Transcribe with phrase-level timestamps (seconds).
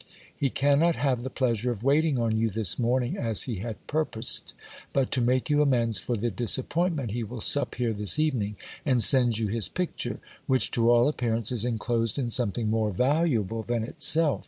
[0.35, 4.55] He cannot have the pleasure of waiting on you this morning, as he had purposed;
[4.93, 9.03] but to make you amends for the disappointment, he will sup here this evening, and
[9.03, 10.17] sends you his picture;
[10.47, 14.39] which to all appearance is enclosed in something more valuable than itself.